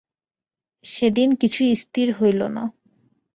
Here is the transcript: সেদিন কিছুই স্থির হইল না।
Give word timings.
সেদিন 0.85 1.29
কিছুই 1.35 1.71
স্থির 1.75 2.07
হইল 2.13 2.41
না। 2.47 2.63